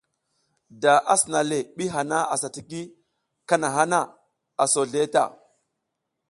Da 0.81 0.93
a 1.13 1.15
sina 1.21 1.41
le 1.49 1.57
ɓi 1.75 1.85
hana 1.95 2.17
asa 2.33 2.47
tiki 2.55 2.81
kahana 3.47 3.79
na, 3.91 3.99
a 4.61 4.63
so 4.73 4.81
zleʼe 4.89 5.07
ta. 5.13 5.23